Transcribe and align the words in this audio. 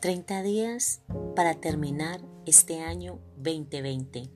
30 0.00 0.44
días 0.44 1.00
para 1.34 1.54
terminar 1.54 2.20
este 2.46 2.80
año 2.80 3.18
2020. 3.38 4.30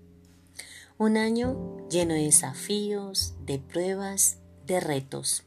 Un 0.99 1.17
año 1.17 1.77
lleno 1.89 2.15
de 2.15 2.25
desafíos, 2.25 3.35
de 3.47 3.61
pruebas, 3.61 4.39
de 4.67 4.81
retos. 4.81 5.45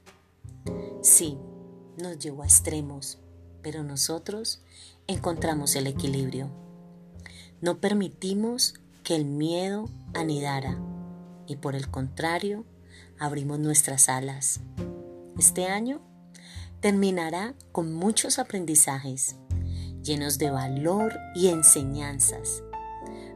Sí, 1.02 1.38
nos 2.02 2.17
llevó 2.17 2.43
a 2.43 2.45
extremos, 2.45 3.20
pero 3.62 3.84
nosotros 3.84 4.62
encontramos 5.07 5.75
el 5.75 5.86
equilibrio. 5.86 6.50
No 7.59 7.79
permitimos 7.79 8.75
que 9.04 9.16
el 9.16 9.25
miedo 9.25 9.89
anidara 10.13 10.79
y 11.45 11.57
por 11.57 11.75
el 11.75 11.91
contrario 11.91 12.63
abrimos 13.20 13.59
nuestras 13.59 14.08
alas. 14.08 14.61
Este 15.38 15.66
año 15.66 16.00
terminará 16.80 17.53
con 17.73 17.94
muchos 17.94 18.39
aprendizajes 18.39 19.36
llenos 20.05 20.38
de 20.38 20.52
valor 20.52 21.20
y 21.34 21.48
enseñanzas, 21.48 22.64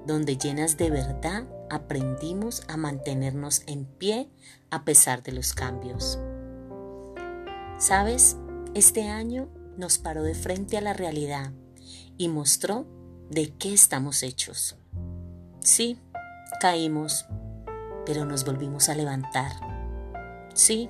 donde 0.06 0.38
llenas 0.38 0.78
de 0.78 0.92
verdad 0.92 1.46
aprendimos 1.70 2.64
a 2.68 2.78
mantenernos 2.78 3.64
en 3.68 3.86
pie 3.86 4.30
a 4.70 4.86
pesar 4.86 5.24
de 5.24 5.32
los 5.32 5.54
cambios. 5.54 6.20
¿Sabes? 7.80 8.38
Este 8.76 9.10
año 9.10 9.50
nos 9.78 9.98
paró 9.98 10.24
de 10.24 10.36
frente 10.36 10.78
a 10.78 10.82
la 10.82 10.94
realidad 10.94 11.52
y 12.18 12.28
mostró 12.28 12.86
de 13.30 13.54
qué 13.58 13.74
estamos 13.74 14.24
hechos. 14.24 14.78
Sí, 15.62 16.00
caímos, 16.62 17.26
pero 18.06 18.26
nos 18.26 18.46
volvimos 18.46 18.90
a 18.90 18.96
levantar. 18.96 19.52
Sí, 20.54 20.90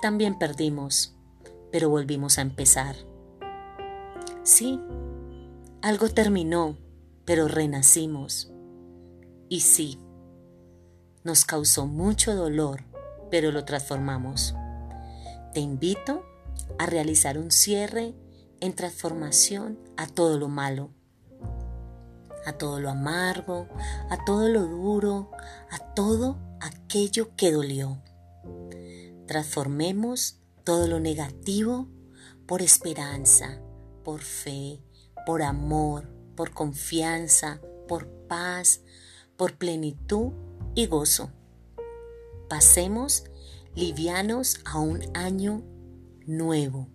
también 0.00 0.38
perdimos, 0.38 1.14
pero 1.70 1.90
volvimos 1.90 2.38
a 2.38 2.42
empezar. 2.42 3.07
Sí, 4.50 4.80
algo 5.82 6.08
terminó, 6.08 6.78
pero 7.26 7.48
renacimos. 7.48 8.50
Y 9.50 9.60
sí, 9.60 10.00
nos 11.22 11.44
causó 11.44 11.86
mucho 11.86 12.34
dolor, 12.34 12.82
pero 13.30 13.52
lo 13.52 13.66
transformamos. 13.66 14.54
Te 15.52 15.60
invito 15.60 16.24
a 16.78 16.86
realizar 16.86 17.36
un 17.36 17.50
cierre 17.50 18.14
en 18.60 18.74
transformación 18.74 19.78
a 19.98 20.06
todo 20.06 20.38
lo 20.38 20.48
malo, 20.48 20.94
a 22.46 22.54
todo 22.54 22.80
lo 22.80 22.88
amargo, 22.88 23.68
a 24.08 24.24
todo 24.24 24.48
lo 24.48 24.62
duro, 24.62 25.30
a 25.70 25.92
todo 25.92 26.38
aquello 26.62 27.36
que 27.36 27.52
dolió. 27.52 28.02
Transformemos 29.26 30.40
todo 30.64 30.86
lo 30.86 31.00
negativo 31.00 31.86
por 32.46 32.62
esperanza, 32.62 33.60
por 34.04 34.20
fe, 34.20 34.80
por 35.26 35.42
amor, 35.42 36.08
por 36.36 36.52
confianza, 36.52 37.60
por 37.86 38.06
paz, 38.28 38.80
por 39.36 39.56
plenitud 39.56 40.32
y 40.74 40.86
gozo. 40.86 41.30
Pasemos 42.48 43.24
livianos 43.74 44.60
a 44.64 44.78
un 44.78 45.00
año 45.16 45.62
nuevo, 46.26 46.88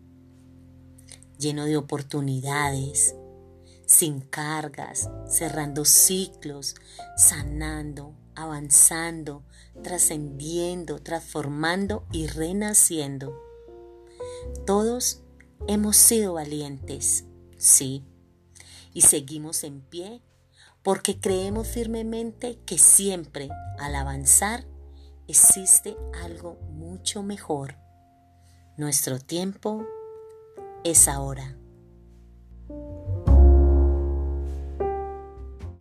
lleno 1.37 1.65
de 1.65 1.77
oportunidades, 1.77 3.15
sin 3.85 4.21
cargas, 4.21 5.09
cerrando 5.27 5.85
ciclos, 5.85 6.75
sanando, 7.17 8.13
avanzando, 8.35 9.43
trascendiendo, 9.81 10.99
transformando 10.99 12.05
y 12.11 12.27
renaciendo. 12.27 13.41
Todos 14.65 15.22
Hemos 15.65 15.95
sido 15.95 16.33
valientes, 16.33 17.23
sí, 17.57 18.03
y 18.93 19.01
seguimos 19.01 19.63
en 19.63 19.79
pie 19.79 20.21
porque 20.83 21.21
creemos 21.21 21.69
firmemente 21.69 22.59
que 22.65 22.77
siempre 22.77 23.49
al 23.79 23.95
avanzar 23.95 24.65
existe 25.29 25.95
algo 26.21 26.55
mucho 26.69 27.23
mejor. 27.23 27.77
Nuestro 28.75 29.19
tiempo 29.19 29.85
es 30.83 31.07
ahora. 31.07 31.55